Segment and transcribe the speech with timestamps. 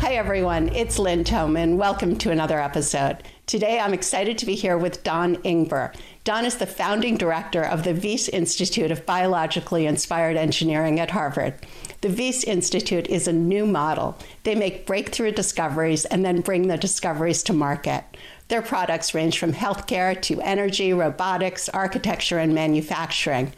[0.00, 0.68] Hi, everyone.
[0.68, 1.76] It's Lynn Thoman.
[1.76, 3.22] Welcome to another episode.
[3.46, 5.94] Today, I'm excited to be here with Don Ingber.
[6.24, 11.54] Don is the founding director of the Wyss Institute of Biologically Inspired Engineering at Harvard.
[12.00, 14.16] The Wyss Institute is a new model.
[14.42, 18.04] They make breakthrough discoveries and then bring the discoveries to market.
[18.48, 23.52] Their products range from healthcare to energy, robotics, architecture, and manufacturing.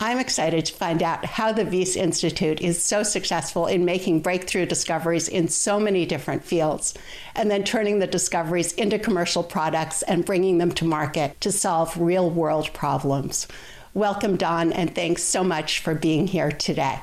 [0.00, 4.64] I'm excited to find out how the Wyss Institute is so successful in making breakthrough
[4.64, 6.94] discoveries in so many different fields,
[7.34, 12.00] and then turning the discoveries into commercial products and bringing them to market to solve
[12.00, 13.48] real world problems.
[13.92, 17.00] Welcome, Don, and thanks so much for being here today.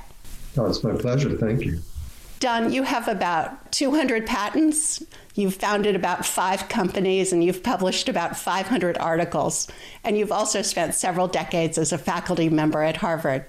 [0.58, 1.38] Oh, it's my pleasure.
[1.38, 1.82] Thank you.
[2.40, 5.02] Don, you have about 200 patents.
[5.36, 9.68] You've founded about five companies and you've published about 500 articles.
[10.04, 13.46] And you've also spent several decades as a faculty member at Harvard.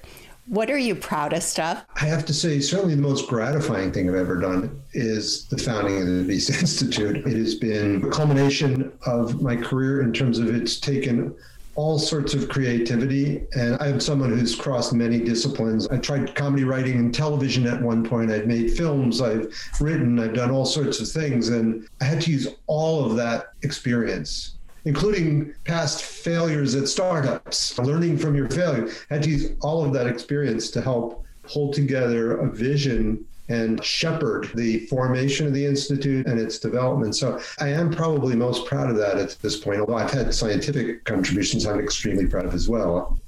[0.49, 1.85] What are you proudest of?
[1.97, 6.01] I have to say, certainly the most gratifying thing I've ever done is the founding
[6.01, 7.17] of the Wyss Institute.
[7.17, 11.35] It has been a culmination of my career in terms of it's taken
[11.77, 13.47] all sorts of creativity.
[13.55, 15.87] And I'm someone who's crossed many disciplines.
[15.89, 18.31] I tried comedy writing and television at one point.
[18.31, 21.51] I've made films, I've written, I've done all sorts of things.
[21.51, 24.55] And I had to use all of that experience.
[24.85, 28.89] Including past failures at startups, learning from your failure.
[29.11, 33.83] I had to use all of that experience to help pull together a vision and
[33.85, 37.17] shepherd the formation of the Institute and its development.
[37.17, 41.05] So I am probably most proud of that at this point, although I've had scientific
[41.05, 43.19] contributions I'm extremely proud of as well.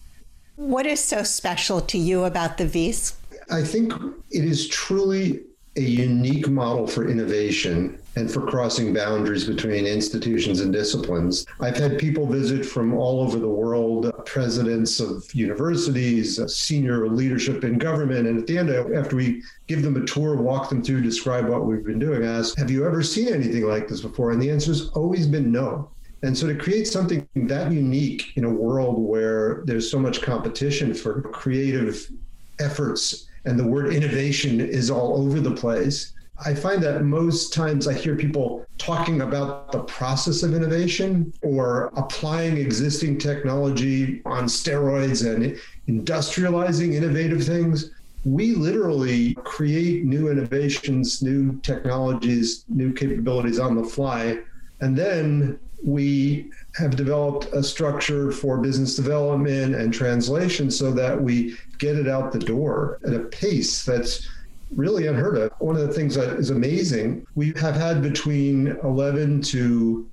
[0.57, 3.15] What is so special to you about the Wyss?
[3.51, 3.93] I think
[4.31, 5.43] it is truly
[5.77, 11.47] a unique model for innovation and for crossing boundaries between institutions and disciplines.
[11.61, 17.79] I've had people visit from all over the world, presidents of universities, senior leadership in
[17.79, 18.27] government.
[18.27, 21.65] And at the end, after we give them a tour, walk them through, describe what
[21.65, 24.33] we've been doing, I ask, Have you ever seen anything like this before?
[24.33, 25.91] And the answer has always been no.
[26.25, 30.93] And so to create something that unique in a world where there's so much competition
[30.93, 32.11] for creative
[32.59, 36.13] efforts and the word innovation is all over the place,
[36.45, 41.91] I find that most times I hear people talking about the process of innovation or
[41.97, 47.91] applying existing technology on steroids and industrializing innovative things.
[48.25, 54.39] We literally create new innovations, new technologies, new capabilities on the fly.
[54.81, 61.57] And then we have developed a structure for business development and translation so that we
[61.79, 64.29] get it out the door at a pace that's
[64.75, 65.53] really unheard of.
[65.59, 70.09] One of the things that is amazing, we have had between 11 to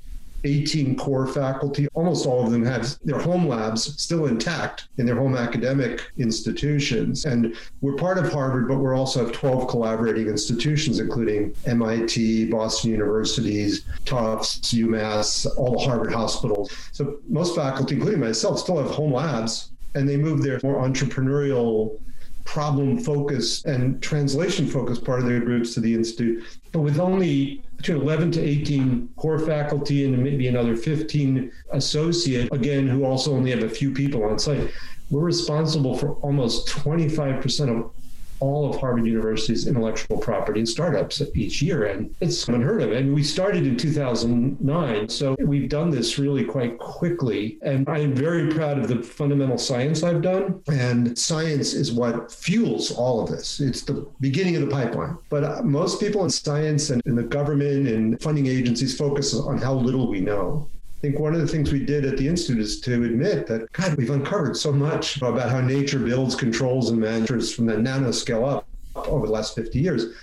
[0.46, 1.88] 18 core faculty.
[1.94, 7.26] Almost all of them have their home labs still intact in their home academic institutions.
[7.26, 12.92] And we're part of Harvard, but we're also have 12 collaborating institutions, including MIT, Boston
[12.92, 16.72] Universities, Tufts, UMass, all the Harvard hospitals.
[16.92, 22.00] So most faculty, including myself, still have home labs and they move their more entrepreneurial
[22.46, 26.44] problem focused and translation focused part of their groups to the Institute.
[26.72, 32.88] But with only between 11 to 18 core faculty and maybe another 15 associate, again,
[32.88, 34.72] who also only have a few people on site,
[35.10, 37.92] we're responsible for almost 25% of
[38.40, 41.86] all of Harvard University's intellectual property and startups each year.
[41.86, 42.92] And it's unheard of.
[42.92, 45.10] And we started in 2009.
[45.10, 47.58] So we've done this really quite quickly.
[47.62, 50.62] And I am very proud of the fundamental science I've done.
[50.68, 53.60] And science is what fuels all of this.
[53.60, 55.18] It's the beginning of the pipeline.
[55.30, 59.58] But uh, most people in science and in the government and funding agencies focus on
[59.58, 60.68] how little we know.
[61.06, 63.94] Think one of the things we did at the Institute is to admit that, God,
[63.94, 68.68] we've uncovered so much about how nature builds, controls, and manages from the nanoscale up
[68.96, 70.16] over the last 50 years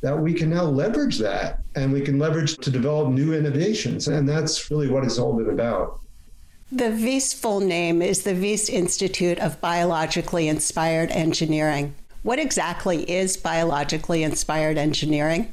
[0.00, 4.08] that we can now leverage that and we can leverage to develop new innovations.
[4.08, 6.00] And that's really what it's all been about.
[6.72, 11.94] The Wyss full name is the Wyss Institute of Biologically Inspired Engineering.
[12.22, 15.52] What exactly is biologically inspired engineering?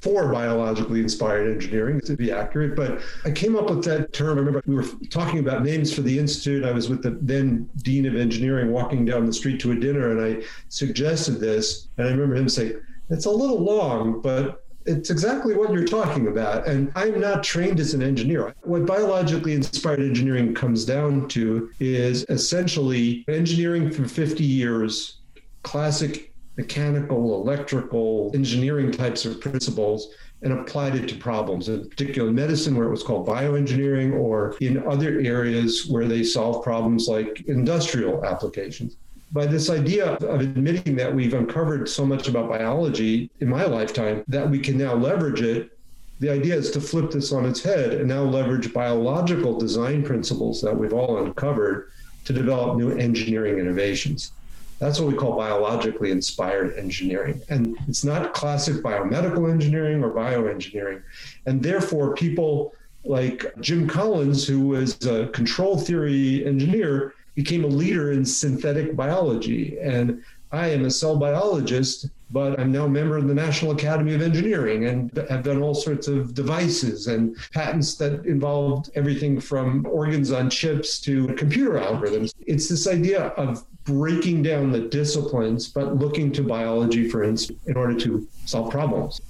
[0.00, 2.74] For biologically inspired engineering to be accurate.
[2.74, 4.38] But I came up with that term.
[4.38, 6.64] I remember we were talking about names for the institute.
[6.64, 10.10] I was with the then dean of engineering walking down the street to a dinner,
[10.10, 11.88] and I suggested this.
[11.98, 12.80] And I remember him saying,
[13.10, 16.66] "It's a little long, but." It's exactly what you're talking about.
[16.66, 18.54] And I'm not trained as an engineer.
[18.62, 25.18] What biologically inspired engineering comes down to is essentially engineering for 50 years,
[25.62, 32.34] classic mechanical, electrical, engineering types of principles and applied it to problems, in particular in
[32.34, 37.42] medicine, where it was called bioengineering, or in other areas where they solve problems like
[37.46, 38.96] industrial applications
[39.32, 44.24] by this idea of admitting that we've uncovered so much about biology in my lifetime
[44.26, 45.78] that we can now leverage it.
[46.18, 50.60] The idea is to flip this on its head and now leverage biological design principles
[50.62, 51.92] that we've all uncovered
[52.24, 54.32] to develop new engineering innovations.
[54.80, 57.42] That's what we call biologically inspired engineering.
[57.50, 61.02] And it's not classic biomedical engineering or bioengineering.
[61.44, 62.74] And therefore, people
[63.04, 69.78] like Jim Collins, who was a control theory engineer, became a leader in synthetic biology.
[69.80, 74.14] And I am a cell biologist, but I'm now a member of the National Academy
[74.14, 79.86] of Engineering and have done all sorts of devices and patents that involved everything from
[79.86, 82.32] organs on chips to computer algorithms.
[82.46, 87.76] It's this idea of breaking down the disciplines, but looking to biology, for instance, in
[87.76, 89.20] order to solve problems.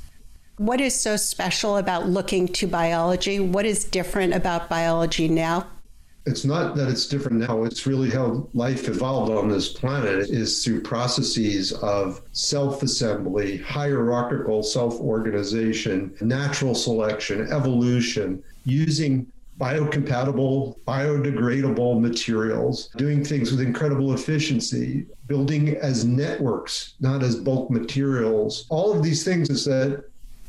[0.56, 3.40] What is so special about looking to biology?
[3.40, 5.66] What is different about biology now?
[6.26, 7.64] It's not that it's different now.
[7.64, 16.14] It's really how life evolved on this planet is through processes of self-assembly, hierarchical self-organization,
[16.20, 19.26] natural selection, evolution, using
[19.58, 28.66] biocompatible, biodegradable materials, doing things with incredible efficiency, building as networks, not as bulk materials.
[28.68, 30.04] All of these things is that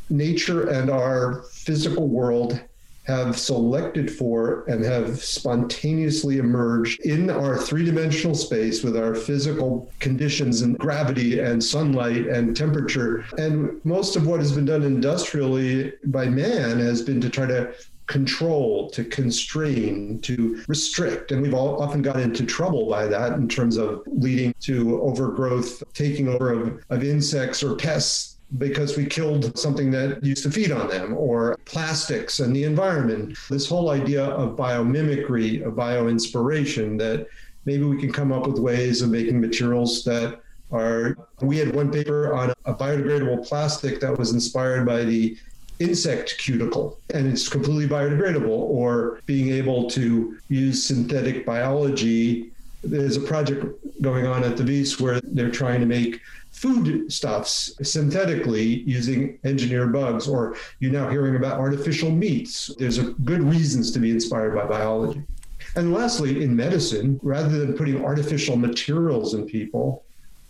[0.10, 2.62] nature and our physical world
[3.04, 9.92] have selected for and have spontaneously emerged in our three dimensional space with our physical
[10.00, 13.26] conditions and gravity and sunlight and temperature.
[13.38, 17.74] And most of what has been done industrially by man has been to try to
[18.12, 21.32] control, to constrain, to restrict.
[21.32, 25.82] And we've all often got into trouble by that in terms of leading to overgrowth,
[25.94, 30.72] taking over of, of insects or pests because we killed something that used to feed
[30.72, 33.38] on them, or plastics and the environment.
[33.50, 37.28] This whole idea of biomimicry, of bioinspiration, that
[37.66, 41.16] maybe we can come up with ways of making materials that are.
[41.42, 45.38] We had one paper on a biodegradable plastic that was inspired by the
[45.80, 52.52] insect cuticle and it's completely biodegradable or being able to use synthetic biology
[52.84, 53.66] there's a project
[54.02, 59.94] going on at the Wyss where they're trying to make food stuffs synthetically using engineered
[59.94, 62.72] bugs or you're now hearing about artificial meats.
[62.78, 65.24] There's good reasons to be inspired by biology.
[65.76, 70.04] And lastly in medicine rather than putting artificial materials in people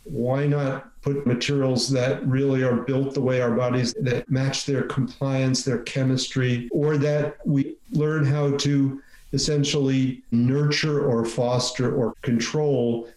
[0.03, 4.83] why not put materials that really are built the way our bodies that match their
[4.83, 9.01] compliance, their chemistry, or that we learn how to
[9.33, 13.07] essentially nurture or foster or control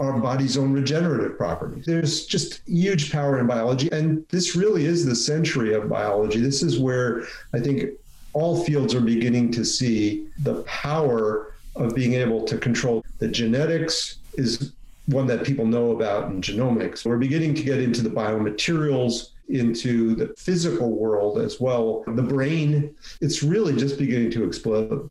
[0.00, 1.86] our body's own regenerative properties.
[1.86, 3.88] There's just huge power in biology.
[3.92, 6.40] And this really is the century of biology.
[6.40, 7.22] This is where
[7.54, 7.90] I think
[8.32, 14.18] all fields are beginning to see the power of being able to control the genetics
[14.34, 14.72] is
[15.06, 17.04] one that people know about in genomics.
[17.04, 22.04] We're beginning to get into the biomaterials, into the physical world as well.
[22.06, 25.10] The brain, it's really just beginning to explode.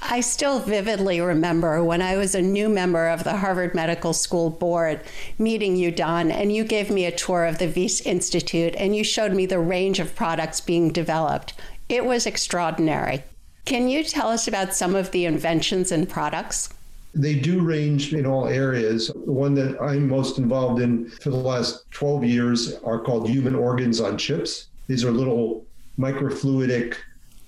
[0.00, 4.50] I still vividly remember when I was a new member of the Harvard Medical School
[4.50, 5.00] board
[5.38, 9.02] meeting you, Don, and you gave me a tour of the Wyss Institute and you
[9.02, 11.54] showed me the range of products being developed.
[11.88, 13.24] It was extraordinary.
[13.64, 16.68] Can you tell us about some of the inventions and products?
[17.14, 19.08] They do range in all areas.
[19.08, 23.54] The one that I'm most involved in for the last 12 years are called human
[23.54, 24.68] organs on chips.
[24.86, 25.64] These are little
[25.98, 26.96] microfluidic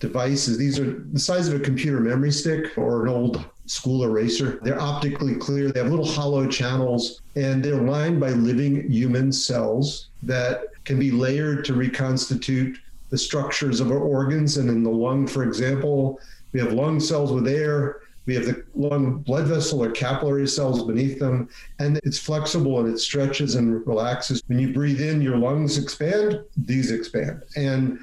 [0.01, 0.59] devices.
[0.59, 4.61] These are the size of a computer memory stick or an old school eraser.
[4.63, 5.71] They're optically clear.
[5.71, 11.11] They have little hollow channels and they're lined by living human cells that can be
[11.11, 12.79] layered to reconstitute
[13.11, 14.57] the structures of our organs.
[14.57, 16.21] And in the lung, for example,
[16.53, 20.85] we have lung cells with air we have the lung blood vessel or capillary cells
[20.85, 24.43] beneath them, and it's flexible and it stretches and relaxes.
[24.49, 27.43] When you breathe in, your lungs expand, these expand.
[27.57, 27.99] And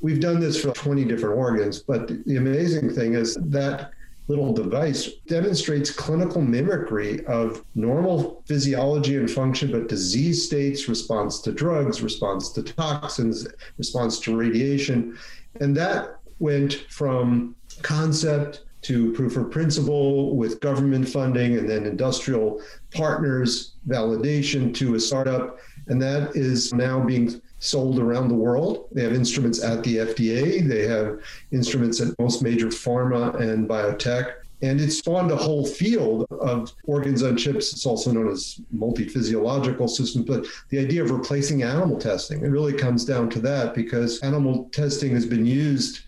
[0.00, 3.92] we've done this for 20 different organs, but the amazing thing is that
[4.28, 11.52] little device demonstrates clinical mimicry of normal physiology and function, but disease states, response to
[11.52, 13.46] drugs, response to toxins,
[13.78, 15.16] response to radiation.
[15.60, 22.60] And that went from concept to proof of principle with government funding and then industrial
[22.92, 25.58] partners validation to a startup.
[25.88, 28.88] And that is now being sold around the world.
[28.92, 31.20] They have instruments at the FDA, they have
[31.52, 34.34] instruments at most major pharma and biotech.
[34.62, 37.74] And it spawned a whole field of organs on chips.
[37.74, 40.24] It's also known as multi-physiological systems.
[40.24, 44.70] But the idea of replacing animal testing, it really comes down to that because animal
[44.72, 46.00] testing has been used,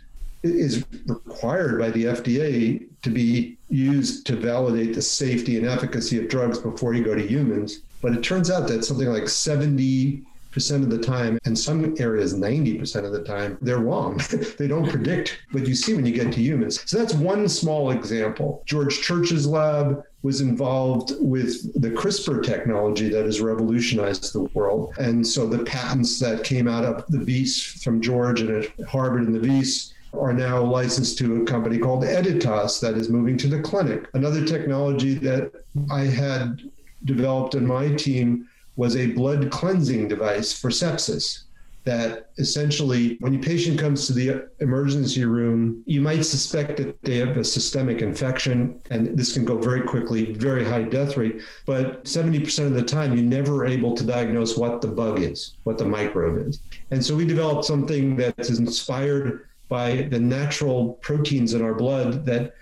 [0.42, 6.28] is required by the FDA to be used to validate the safety and efficacy of
[6.28, 7.80] drugs before you go to humans.
[8.00, 12.34] But it turns out that something like 70 percent of the time, and some areas
[12.34, 14.20] 90% of the time, they're wrong.
[14.58, 16.88] they don't predict what you see when you get to humans.
[16.90, 18.62] So that's one small example.
[18.66, 24.92] George Church's lab was involved with the CRISPR technology that has revolutionized the world.
[24.98, 29.28] And so the patents that came out of the Wyss from George and at Harvard
[29.28, 33.46] and the Wyss are now licensed to a company called Editas that is moving to
[33.46, 34.08] the clinic.
[34.14, 35.52] Another technology that
[35.90, 36.62] I had
[37.04, 38.47] developed in my team
[38.78, 41.42] was a blood cleansing device for sepsis
[41.84, 47.16] that essentially, when a patient comes to the emergency room, you might suspect that they
[47.16, 51.40] have a systemic infection, and this can go very quickly, very high death rate.
[51.66, 55.78] But 70% of the time, you're never able to diagnose what the bug is, what
[55.78, 56.60] the microbe is.
[56.90, 62.24] And so we developed something that is inspired by the natural proteins in our blood
[62.26, 62.54] that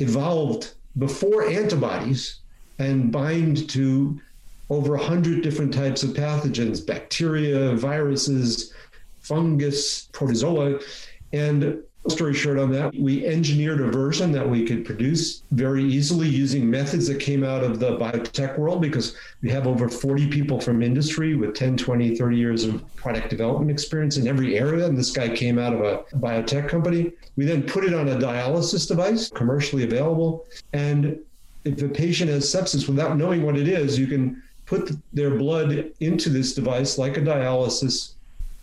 [0.00, 2.40] evolved before antibodies
[2.78, 4.20] and bind to
[4.72, 8.72] over 100 different types of pathogens bacteria, viruses,
[9.20, 10.80] fungus, protozoa.
[11.34, 16.26] And story short on that, we engineered a version that we could produce very easily
[16.26, 20.58] using methods that came out of the biotech world because we have over 40 people
[20.58, 24.86] from industry with 10, 20, 30 years of product development experience in every area.
[24.86, 27.12] And this guy came out of a biotech company.
[27.36, 30.46] We then put it on a dialysis device, commercially available.
[30.72, 31.20] And
[31.64, 35.92] if a patient has sepsis without knowing what it is, you can put their blood
[36.00, 38.14] into this device like a dialysis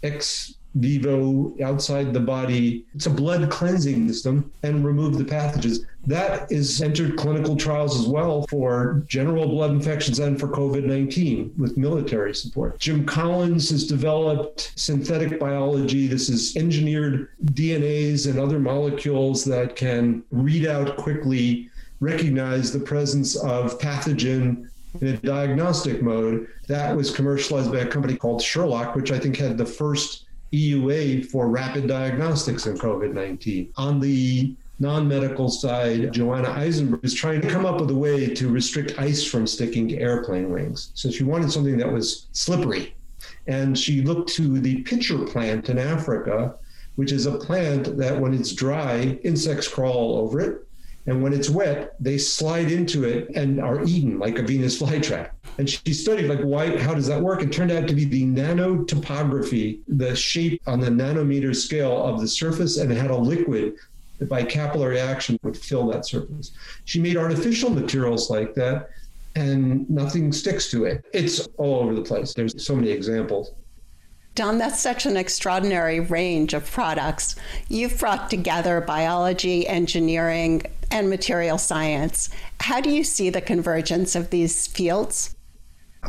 [0.01, 2.83] ex vivo outside the body.
[2.95, 5.79] It's a blood cleansing system and remove the pathogens.
[6.07, 11.53] That is entered clinical trials as well for general blood infections and for COVID 19
[11.59, 12.79] with military support.
[12.79, 16.07] Jim Collins has developed synthetic biology.
[16.07, 23.35] This is engineered DNAs and other molecules that can read out quickly, recognize the presence
[23.35, 24.69] of pathogen
[25.01, 26.47] in a diagnostic mode.
[26.67, 31.27] That was commercialized by a company called Sherlock, which I think had the first EUA
[31.27, 33.73] for rapid diagnostics in COVID 19.
[33.77, 38.33] On the non medical side, Joanna Aizenberg is trying to come up with a way
[38.33, 40.91] to restrict ice from sticking to airplane wings.
[40.95, 42.95] So she wanted something that was slippery.
[43.47, 46.55] And she looked to the pitcher plant in Africa,
[46.95, 50.67] which is a plant that when it's dry, insects crawl all over it.
[51.09, 55.31] And when it's wet, they slide into it and are eaten like a Venus flytrap.
[55.57, 57.41] And she studied like why, how does that work?
[57.41, 62.27] It turned out to be the nanotopography, the shape on the nanometer scale of the
[62.27, 63.73] surface, and it had a liquid
[64.19, 66.51] that by capillary action would fill that surface.
[66.85, 68.89] She made artificial materials like that,
[69.35, 71.05] and nothing sticks to it.
[71.11, 72.35] It's all over the place.
[72.35, 73.53] There's so many examples.
[74.39, 77.35] Don, that's such an extraordinary range of products.
[77.67, 82.29] You've brought together biology, engineering, and material science.
[82.61, 85.35] How do you see the convergence of these fields?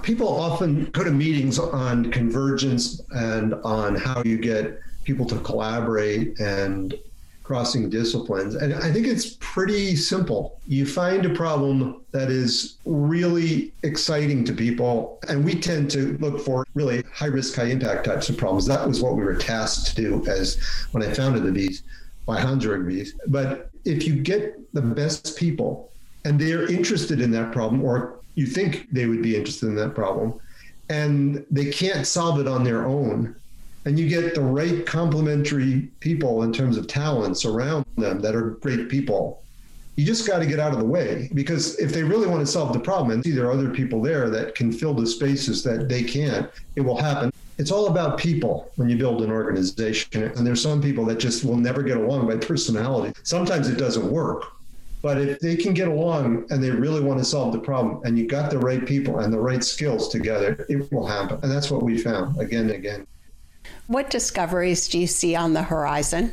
[0.05, 6.39] People often go to meetings on convergence and on how you get people to collaborate
[6.39, 6.95] and
[7.51, 8.55] crossing disciplines.
[8.55, 10.61] And I think it's pretty simple.
[10.69, 16.39] You find a problem that is really exciting to people, and we tend to look
[16.45, 18.67] for really high risk, high impact types of problems.
[18.67, 21.83] That was what we were tasked to do as when I founded the Wyss
[22.25, 23.15] by Hans-Jörg Wyss.
[23.27, 25.91] But if you get the best people
[26.25, 29.97] and they're interested in that problem, or you think they would be interested in that
[29.97, 30.39] problem,
[30.89, 33.35] and they can't solve it on their own,
[33.85, 38.51] and you get the right complementary people in terms of talents around them that are
[38.51, 39.43] great people.
[39.97, 42.47] You just got to get out of the way because if they really want to
[42.47, 45.63] solve the problem and see there are other people there that can fill the spaces
[45.65, 47.33] that they can't it will happen.
[47.59, 50.23] It's all about people when you build an organization.
[50.23, 53.13] And there's some people that just will never get along by personality.
[53.23, 54.45] Sometimes it doesn't work.
[55.03, 58.19] But if they can get along and they really want to solve the problem and
[58.19, 61.41] you got the right people and the right skills together it will happen.
[61.43, 63.07] And that's what we found again and again
[63.87, 66.33] what discoveries do you see on the horizon?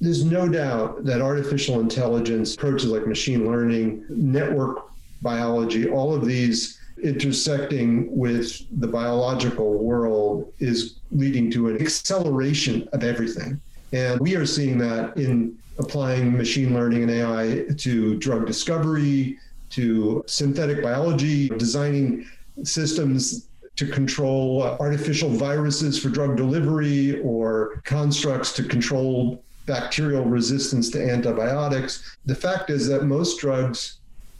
[0.00, 4.90] There's no doubt that artificial intelligence, approaches like machine learning, network
[5.22, 13.04] biology, all of these intersecting with the biological world is leading to an acceleration of
[13.04, 13.60] everything.
[13.92, 19.38] And we are seeing that in applying machine learning and AI to drug discovery,
[19.70, 22.26] to synthetic biology, designing
[22.62, 30.90] systems to control uh, artificial viruses for drug delivery or constructs to control bacterial resistance
[30.90, 32.16] to antibiotics.
[32.24, 33.98] The fact is that most drugs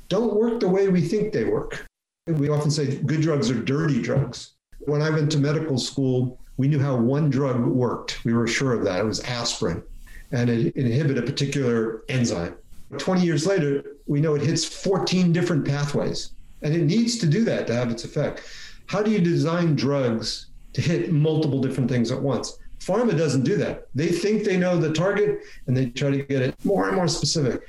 [0.09, 1.85] don't work the way we think they work.
[2.27, 4.53] We often say good drugs are dirty drugs.
[4.81, 8.25] When I went to medical school, we knew how one drug worked.
[8.25, 9.01] We were sure of that.
[9.01, 9.83] It was aspirin,
[10.33, 12.57] and it inhibited a particular enzyme.
[12.99, 16.31] 20 years later, we know it hits 14 different pathways,
[16.63, 18.43] and it needs to do that to have its effect.
[18.87, 22.59] How do you design drugs to hit multiple different things at once?
[22.79, 23.89] Pharma doesn't do that.
[23.95, 27.09] They think they know the target and they try to get it more and more
[27.09, 27.63] specific.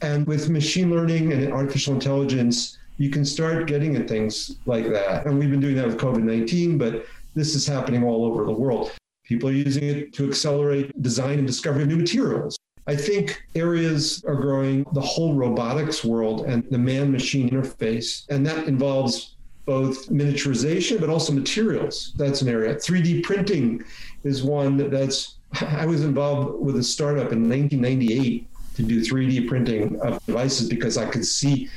[0.00, 5.26] And with machine learning and artificial intelligence, you can start getting at things like that.
[5.26, 8.52] And we've been doing that with COVID 19, but this is happening all over the
[8.52, 8.92] world.
[9.24, 12.58] People are using it to accelerate design and discovery of new materials.
[12.86, 18.44] I think areas are growing the whole robotics world and the man machine interface, and
[18.46, 22.12] that involves both miniaturization but also materials.
[22.16, 22.74] That's an area.
[22.74, 23.84] 3D printing
[24.24, 30.00] is one that's, I was involved with a startup in 1998 to do 3D printing
[30.00, 31.68] of devices because I could see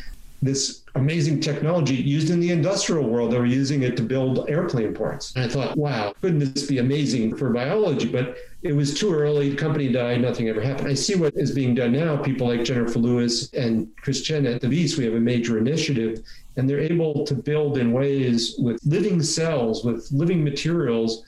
[0.45, 3.31] this amazing technology used in the industrial world.
[3.31, 5.35] They were using it to build airplane parts.
[5.35, 8.07] And I thought, wow, couldn't this be amazing for biology?
[8.07, 9.49] But it was too early.
[9.49, 10.21] The company died.
[10.21, 10.87] Nothing ever happened.
[10.87, 12.17] I see what is being done now.
[12.17, 16.23] People like Jennifer Lewis and Chris Chen at the Wyss, we have a major initiative,
[16.55, 21.23] and they're able to build in ways with living cells, with living materials,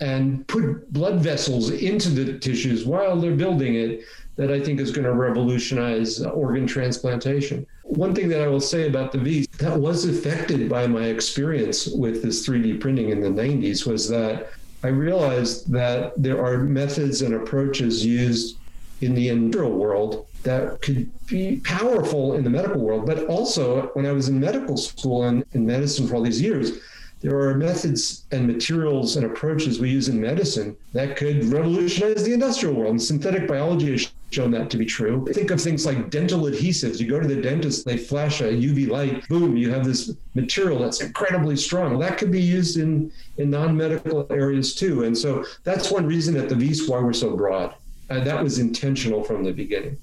[0.00, 4.02] and put blood vessels into the tissues while they're building it
[4.36, 7.66] that I think is going to revolutionize organ transplantation.
[7.90, 11.88] One thing that I will say about the Wyss that was affected by my experience
[11.88, 14.50] with this 3D printing in the 90s was that
[14.84, 18.58] I realized that there are methods and approaches used
[19.00, 23.06] in the industrial world that could be powerful in the medical world.
[23.06, 26.78] But also, when I was in medical school and in medicine for all these years,
[27.20, 32.32] there are methods and materials and approaches we use in medicine that could revolutionize the
[32.32, 32.92] industrial world.
[32.92, 35.26] And synthetic biology has shown that to be true.
[35.32, 36.98] Think of things like dental adhesives.
[36.98, 40.78] You go to the dentist, they flash a UV light, boom, you have this material
[40.78, 41.98] that's incredibly strong.
[41.98, 45.04] That could be used in, in non medical areas too.
[45.04, 47.74] And so that's one reason at the Wyss why we're so broad.
[48.08, 49.98] And that was intentional from the beginning.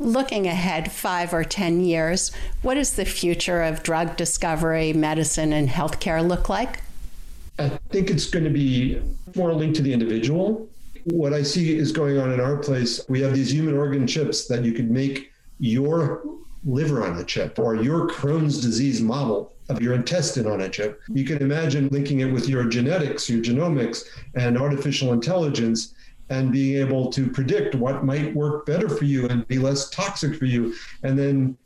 [0.00, 2.30] Looking ahead five or 10 years,
[2.62, 6.80] what does the future of drug discovery, medicine, and healthcare look like?
[7.58, 9.02] I think it's going to be
[9.34, 10.68] more linked to the individual.
[11.04, 14.46] What I see is going on in our place, we have these human organ chips
[14.46, 16.22] that you could make your
[16.64, 21.00] liver on a chip or your Crohn's disease model of your intestine on a chip.
[21.08, 25.94] You can imagine linking it with your genetics, your genomics, and artificial intelligence
[26.30, 30.34] and being able to predict what might work better for you and be less toxic
[30.36, 31.56] for you, and then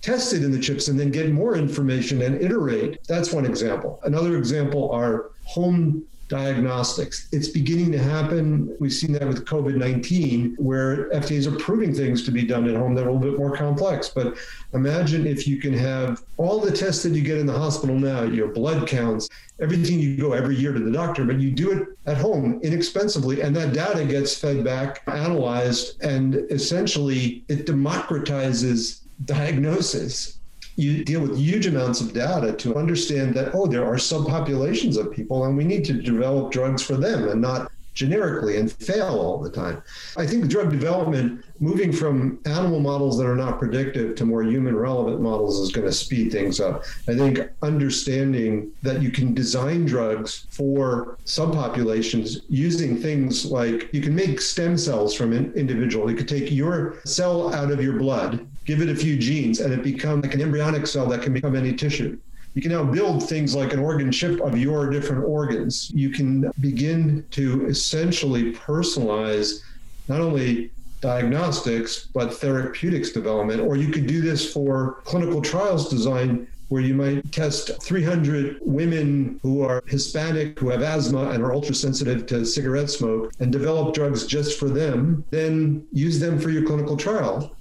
[0.00, 2.98] test it in the chips and then get more information and iterate.
[3.06, 4.00] That's one example.
[4.04, 7.28] Another example are home diagnostics.
[7.32, 8.74] It's beginning to happen.
[8.80, 12.76] We've seen that with COVID 19, where FDA is approving things to be done at
[12.76, 14.08] home that are a little bit more complex.
[14.08, 14.36] But
[14.72, 18.22] imagine if you can have all the tests that you get in the hospital now,
[18.22, 19.28] your blood counts,
[19.60, 23.42] everything you go every year to the doctor, but you do it at home inexpensively.
[23.42, 30.38] And that data gets fed back, analyzed, and essentially it democratizes diagnosis
[30.76, 35.12] you deal with huge amounts of data to understand that, oh, there are subpopulations of
[35.12, 39.38] people and we need to develop drugs for them and not generically and fail all
[39.38, 39.82] the time.
[40.16, 44.74] I think drug development, moving from animal models that are not predictive to more human
[44.74, 46.84] relevant models, is going to speed things up.
[47.08, 54.14] I think understanding that you can design drugs for subpopulations using things like you can
[54.14, 56.10] make stem cells from an individual.
[56.10, 59.72] You could take your cell out of your blood give it a few genes, and
[59.72, 62.18] it becomes like an embryonic cell that can become any tissue.
[62.54, 65.90] You can now build things like an organ chip of your different organs.
[65.94, 69.62] You can begin to essentially personalize
[70.08, 70.70] not only
[71.00, 73.60] diagnostics, but therapeutics development.
[73.60, 79.38] Or you could do this for clinical trials design where you might test 300 women
[79.42, 83.94] who are Hispanic, who have asthma and are ultra sensitive to cigarette smoke, and develop
[83.94, 87.54] drugs just for them, then use them for your clinical trial.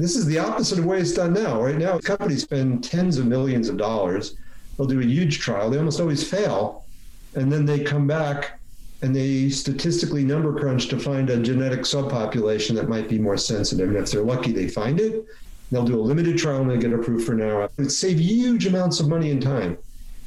[0.00, 1.62] This is the opposite of the way it's done now.
[1.62, 4.34] Right now, companies spend tens of millions of dollars.
[4.76, 5.68] They'll do a huge trial.
[5.68, 6.84] They almost always fail.
[7.34, 8.58] And then they come back
[9.02, 13.90] and they statistically number crunch to find a genetic subpopulation that might be more sensitive.
[13.90, 15.26] And if they're lucky, they find it.
[15.70, 17.64] They'll do a limited trial and they get approved for now.
[17.64, 19.76] It would save huge amounts of money and time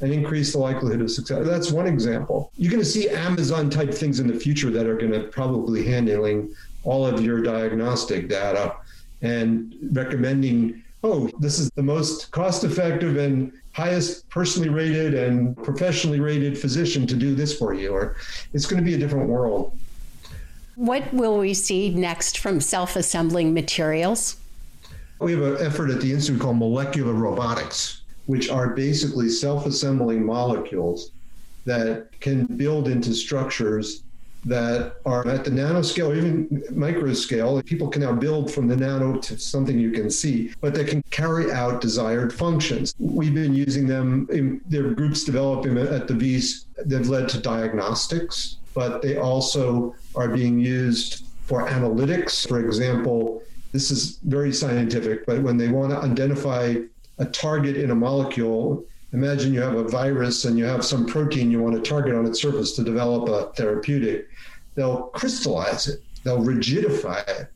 [0.01, 1.47] and increase the likelihood of success.
[1.47, 2.51] That's one example.
[2.57, 5.83] You're going to see Amazon type things in the future that are going to probably
[5.83, 8.75] handling all of your diagnostic data
[9.23, 16.19] and recommending oh, this is the most cost effective and highest personally rated and professionally
[16.19, 18.15] rated physician to do this for you, or
[18.53, 19.77] it's going to be a different world.
[20.75, 24.37] What will we see next from self assembling materials?
[25.19, 30.25] We have an effort at the Institute called molecular robotics, which are basically self assembling
[30.25, 31.11] molecules
[31.65, 34.03] that can build into structures
[34.45, 37.61] that are at the nanoscale or even micro scale.
[37.63, 41.01] People can now build from the nano to something you can see, but they can
[41.11, 42.93] carry out desired functions.
[42.99, 46.65] We've been using them, in, their groups developing at the Wyss.
[46.85, 52.47] they've led to diagnostics, but they also are being used for analytics.
[52.47, 56.75] For example, this is very scientific, but when they want to identify
[57.19, 61.51] a target in a molecule, imagine you have a virus and you have some protein
[61.51, 64.27] you want to target on its surface to develop a therapeutic.
[64.75, 67.47] They'll crystallize it, they'll rigidify it,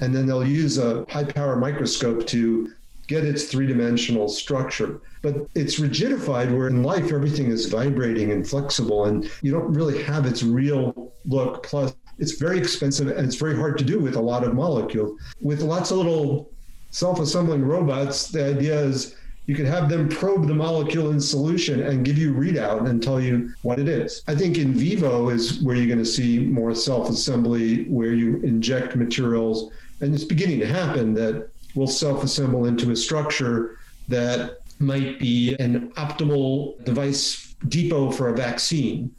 [0.00, 2.72] and then they'll use a high power microscope to
[3.06, 5.00] get its three dimensional structure.
[5.22, 10.02] But it's rigidified where in life everything is vibrating and flexible, and you don't really
[10.02, 11.62] have its real look.
[11.62, 15.18] Plus, it's very expensive and it's very hard to do with a lot of molecules.
[15.40, 16.50] With lots of little
[16.90, 21.82] self assembling robots, the idea is you could have them probe the molecule in solution
[21.82, 24.22] and give you readout and tell you what it is.
[24.26, 28.36] I think in vivo is where you're going to see more self assembly, where you
[28.42, 33.78] inject materials, and it's beginning to happen that will self assemble into a structure
[34.08, 39.14] that might be an optimal device depot for a vaccine.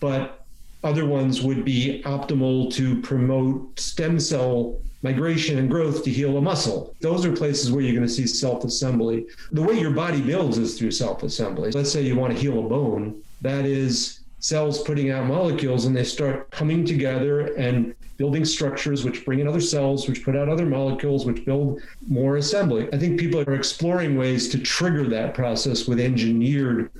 [0.00, 0.43] But
[0.84, 6.40] other ones would be optimal to promote stem cell migration and growth to heal a
[6.40, 6.94] muscle.
[7.00, 9.26] Those are places where you're going to see self assembly.
[9.52, 11.70] The way your body builds is through self assembly.
[11.72, 15.96] Let's say you want to heal a bone, that is cells putting out molecules and
[15.96, 20.48] they start coming together and building structures which bring in other cells, which put out
[20.48, 22.88] other molecules, which build more assembly.
[22.92, 26.90] I think people are exploring ways to trigger that process with engineered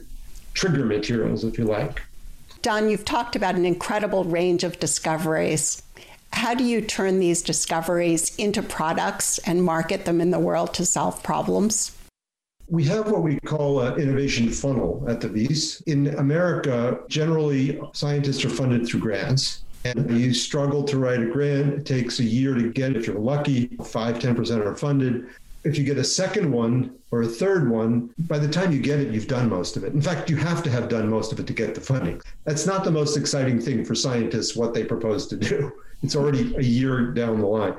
[0.55, 2.03] trigger materials, if you like.
[2.65, 5.83] Don, you've talked about an incredible range of discoveries
[6.33, 10.85] how do you turn these discoveries into products and market them in the world to
[10.85, 11.97] solve problems?
[12.69, 15.81] We have what we call an innovation funnel at the Wyss.
[15.83, 19.63] In America, generally, scientists are funded through grants.
[19.85, 22.97] And you struggle to write a grant, it takes a year to get.
[22.97, 25.27] If you're lucky, 5 10% are funded.
[25.65, 29.01] If you get a second one or a third one, by the time you get
[29.01, 29.95] it, you've done most of it.
[29.95, 32.21] In fact, you have to have done most of it to get the funding.
[32.45, 35.73] That's not the most exciting thing for scientists, what they propose to do.
[36.03, 37.77] It's already a year down the line.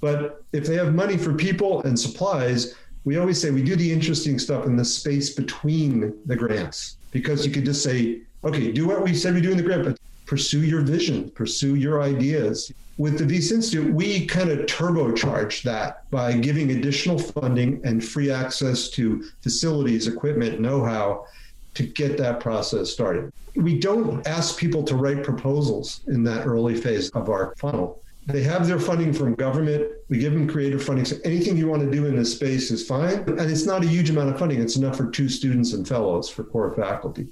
[0.00, 3.90] But if they have money for people and supplies, we always say we do the
[3.90, 8.86] interesting stuff in the space between the grants because you could just say, okay, do
[8.86, 9.98] what we said we do in the grant, but
[10.34, 12.72] pursue your vision, pursue your ideas.
[12.98, 18.32] With the Wyss Institute, we kind of turbocharge that by giving additional funding and free
[18.32, 21.26] access to facilities, equipment, know how
[21.74, 23.32] to get that process started.
[23.54, 28.02] We don't ask people to write proposals in that early phase of our funnel.
[28.26, 29.86] They have their funding from government.
[30.08, 31.04] We give them creative funding.
[31.04, 33.18] So anything you want to do in this space is fine.
[33.28, 34.60] And it's not a huge amount of funding.
[34.60, 37.28] It's enough for two students and fellows for core faculty.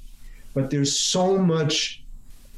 [0.54, 2.01] But there's so much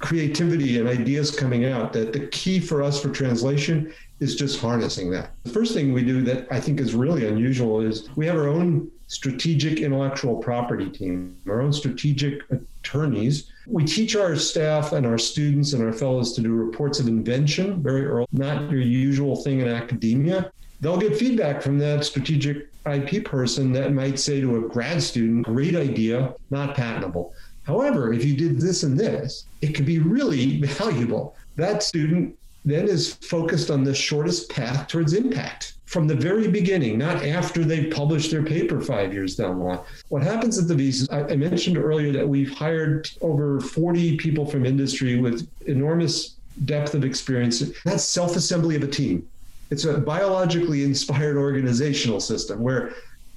[0.05, 3.90] creativity and ideas coming out that the key for us for translation
[4.21, 5.31] is just harnessing that.
[5.45, 8.47] The first thing we do that I think is really unusual is we have our
[8.47, 13.51] own strategic intellectual property team, our own strategic attorneys.
[13.67, 17.83] We teach our staff and our students and our fellows to do reports of invention
[17.83, 20.53] very early, not your usual thing in academia.
[20.83, 25.47] They'll get feedback from that strategic IP person that might say to a grad student,
[25.47, 27.33] great idea, not patentable.
[27.64, 31.35] However, if you did this and this, it could be really valuable.
[31.57, 36.98] That student then is focused on the shortest path towards impact from the very beginning,
[36.98, 39.79] not after they've published their paper five years down the line.
[40.09, 44.46] What happens at the Wyss, I, I mentioned earlier that we've hired over 40 people
[44.46, 47.62] from industry with enormous depth of experience.
[47.85, 49.29] That's self assembly of a team.
[49.70, 52.94] It's a biologically inspired organizational system where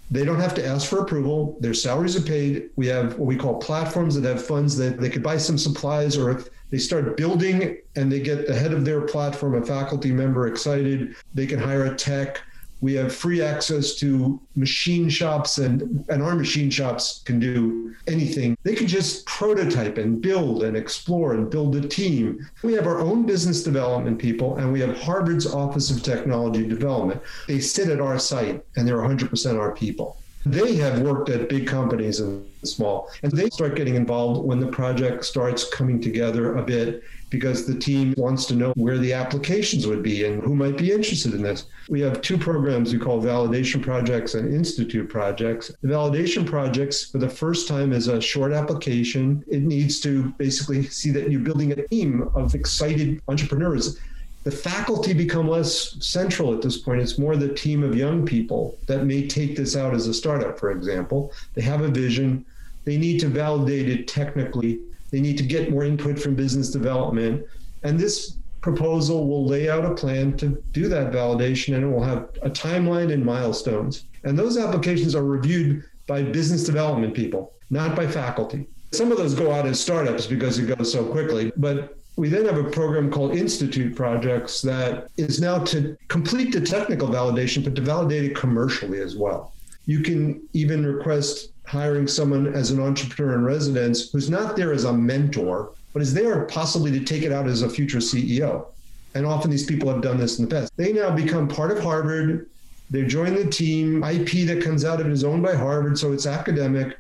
[0.09, 1.57] they don't have to ask for approval.
[1.59, 2.69] Their salaries are paid.
[2.75, 6.17] We have what we call platforms that have funds that they could buy some supplies,
[6.17, 10.11] or if they start building and they get the head of their platform, a faculty
[10.11, 12.41] member, excited, they can hire a tech
[12.81, 18.57] we have free access to machine shops, and, and our machine shops can do anything.
[18.63, 22.47] They can just prototype and build and explore and build a team.
[22.63, 27.21] We have our own business development people, and we have Harvard's Office of Technology Development.
[27.47, 30.21] They sit at our site, and they're 100% our people.
[30.51, 34.67] They have worked at big companies and small, and they start getting involved when the
[34.67, 39.85] project starts coming together a bit because the team wants to know where the applications
[39.85, 41.65] would be and who might be interested in this.
[41.89, 45.69] We have two programs we call validation projects and institute projects.
[45.81, 49.43] The validation projects, for the first time, is a short application.
[49.49, 53.99] It needs to basically see that you're building a team of excited entrepreneurs.
[54.47, 57.01] The faculty become less central at this point.
[57.01, 60.57] It's more the team of young people that may take this out as a startup,
[60.57, 61.33] for example.
[61.53, 62.45] They have a vision,
[62.85, 64.79] they need to validate it technically
[65.11, 67.45] they need to get more input from business development.
[67.83, 72.03] And this proposal will lay out a plan to do that validation and it will
[72.03, 74.05] have a timeline and milestones.
[74.23, 78.67] And those applications are reviewed by business development people, not by faculty.
[78.91, 82.45] Some of those go out as startups because it goes so quickly, but we then
[82.45, 87.75] have a program called Institute Projects that is now to complete the technical validation, but
[87.75, 89.53] to validate it commercially as well.
[89.85, 94.83] You can even request hiring someone as an entrepreneur in residence who's not there as
[94.83, 98.65] a mentor, but is there possibly to take it out as a future CEO.
[99.13, 100.75] And often these people have done this in the past.
[100.75, 102.49] They now become part of Harvard.
[102.89, 104.03] They join the team.
[104.03, 106.97] IP that comes out of it is owned by Harvard, so it's academic,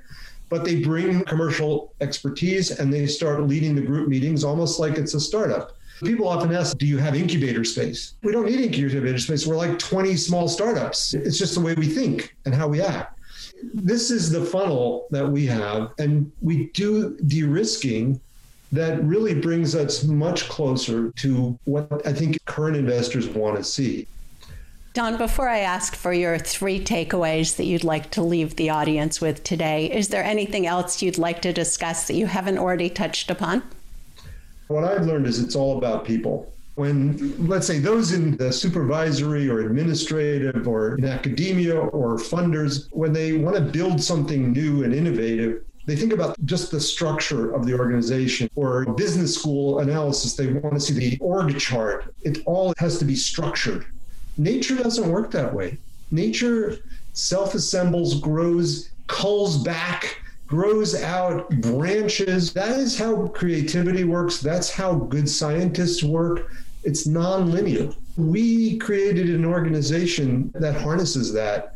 [0.49, 5.13] but they bring commercial expertise and they start leading the group meetings almost like it's
[5.13, 5.73] a startup.
[6.03, 8.13] People often ask, Do you have incubator space?
[8.21, 9.47] We don't need incubator space.
[9.47, 11.13] We're like 20 small startups.
[11.13, 13.17] It's just the way we think and how we act
[13.73, 18.19] this is the funnel that we have, and we do de risking
[18.71, 24.07] that really brings us much closer to what I think current investors want to see.
[24.97, 29.21] Don, before I ask for your three takeaways that you'd like to leave the audience
[29.21, 33.29] with today, is there anything else you'd like to discuss that you haven't already touched
[33.29, 33.61] upon?
[34.69, 39.47] What I've learned is it's all about people when, let's say, those in the supervisory
[39.47, 44.95] or administrative or in academia or funders, when they want to build something new and
[44.95, 50.35] innovative, they think about just the structure of the organization or business school analysis.
[50.35, 52.15] They want to see the org chart.
[52.23, 53.85] It all has to be structured.
[54.37, 55.77] Nature doesn't work that way.
[56.11, 56.77] Nature
[57.13, 62.53] self assembles, grows, culls back, grows out, branches.
[62.53, 64.39] That is how creativity works.
[64.39, 66.51] That's how good scientists work.
[66.83, 67.95] It's nonlinear.
[68.15, 71.73] We created an organization that harnesses that.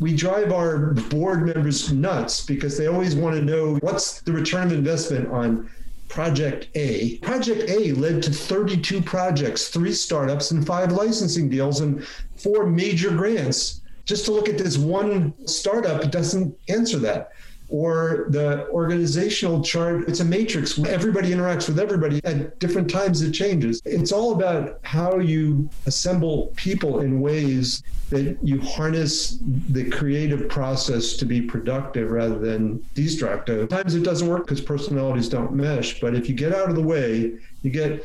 [0.00, 4.68] We drive our board members nuts because they always want to know what's the return
[4.68, 5.70] of investment on
[6.10, 7.16] Project A.
[7.18, 13.10] Project A led to 32 projects, three startups, and five licensing deals, and four major
[13.10, 13.80] grants.
[14.04, 17.32] Just to look at this one startup doesn't answer that
[17.70, 20.08] or the organizational chart.
[20.08, 20.78] It's a matrix.
[20.78, 23.22] Everybody interacts with everybody at different times.
[23.22, 23.80] It changes.
[23.84, 31.14] It's all about how you assemble people in ways that you harness the creative process
[31.14, 33.68] to be productive rather than destructive.
[33.70, 36.00] Sometimes it doesn't work because personalities don't mesh.
[36.00, 38.04] But if you get out of the way, you get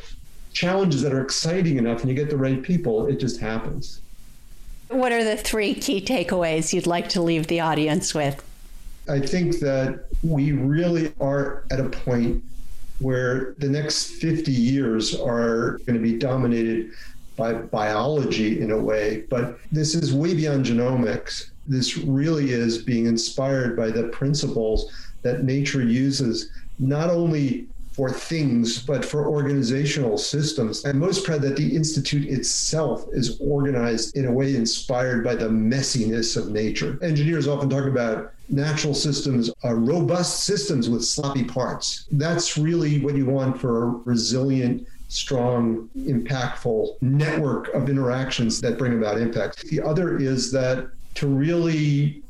[0.52, 4.00] challenges that are exciting enough and you get the right people, it just happens.
[4.88, 8.42] What are the three key takeaways you'd like to leave the audience with?
[9.08, 12.42] I think that we really are at a point
[12.98, 16.90] where the next 50 years are going to be dominated
[17.36, 21.50] by biology in a way, but this is way beyond genomics.
[21.68, 24.90] This really is being inspired by the principles
[25.22, 30.84] that nature uses, not only for things, but for organizational systems.
[30.84, 35.48] I'm most proud that the Institute itself is organized in a way inspired by the
[35.48, 36.98] messiness of nature.
[37.02, 42.06] Engineers often talk about natural systems are robust systems with sloppy parts.
[42.12, 48.98] That's really what you want for a resilient, strong, impactful network of interactions that bring
[48.98, 49.62] about impact.
[49.68, 52.22] The other is that to really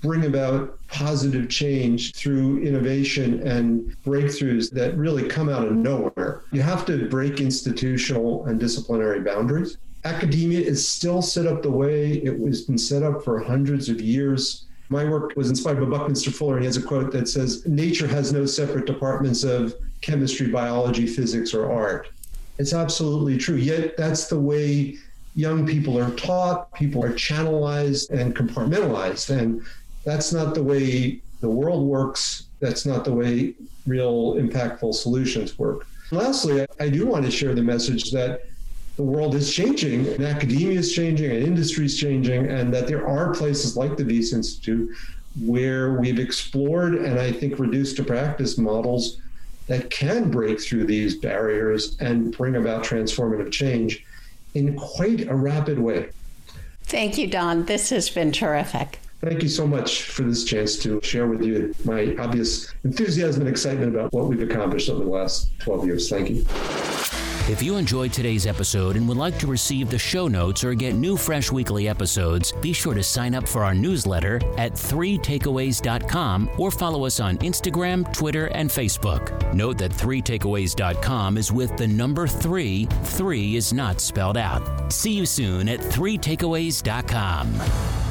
[0.00, 6.42] bring about positive change through innovation and breakthroughs that really come out of nowhere.
[6.52, 9.78] You have to break institutional and disciplinary boundaries.
[10.04, 14.00] Academia is still set up the way it was been set up for hundreds of
[14.00, 14.66] years.
[14.88, 18.08] My work was inspired by Buckminster Fuller, and he has a quote that says, Nature
[18.08, 22.08] has no separate departments of chemistry, biology, physics, or art.
[22.58, 23.56] It's absolutely true.
[23.56, 24.98] Yet that's the way
[25.34, 29.30] young people are taught, people are channelized and compartmentalized.
[29.36, 29.62] And
[30.04, 32.44] that's not the way the world works.
[32.60, 33.54] That's not the way
[33.86, 35.86] real impactful solutions work.
[36.10, 38.42] Lastly, I do want to share the message that
[38.96, 43.08] the world is changing and academia is changing and industry is changing, and that there
[43.08, 44.94] are places like the Wyss Institute
[45.40, 49.18] where we've explored and I think reduced to practice models
[49.66, 54.04] that can break through these barriers and bring about transformative change
[54.54, 56.10] in quite a rapid way.
[56.84, 57.66] Thank you, Don.
[57.66, 58.98] This has been terrific.
[59.20, 63.50] Thank you so much for this chance to share with you my obvious enthusiasm and
[63.50, 66.10] excitement about what we've accomplished over the last 12 years.
[66.10, 66.44] Thank you.
[67.50, 70.94] If you enjoyed today's episode and would like to receive the show notes or get
[70.94, 76.70] new fresh weekly episodes, be sure to sign up for our newsletter at 3takeaways.com or
[76.70, 79.52] follow us on Instagram, Twitter, and Facebook.
[79.52, 82.86] Note that 3takeaways.com is with the number 3.
[82.86, 84.92] 3 is not spelled out.
[84.92, 88.01] See you soon at 3takeaways.com.